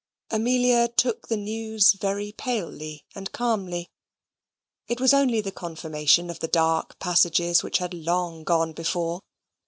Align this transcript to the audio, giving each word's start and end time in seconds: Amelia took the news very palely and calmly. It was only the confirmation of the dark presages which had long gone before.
Amelia 0.31 0.87
took 0.87 1.27
the 1.27 1.37
news 1.37 1.93
very 1.93 2.31
palely 2.31 3.05
and 3.13 3.31
calmly. 3.31 3.91
It 4.87 4.99
was 4.99 5.13
only 5.13 5.41
the 5.41 5.51
confirmation 5.51 6.31
of 6.31 6.39
the 6.39 6.47
dark 6.47 6.97
presages 6.97 7.61
which 7.61 7.77
had 7.77 7.93
long 7.93 8.43
gone 8.43 8.73
before. 8.73 9.21